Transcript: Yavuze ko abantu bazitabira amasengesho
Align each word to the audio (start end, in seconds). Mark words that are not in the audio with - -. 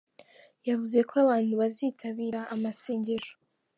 Yavuze 0.67 0.99
ko 1.09 1.13
abantu 1.25 1.53
bazitabira 1.61 2.39
amasengesho 2.55 3.33